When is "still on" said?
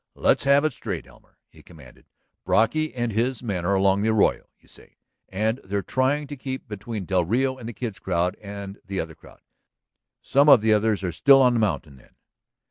11.11-11.53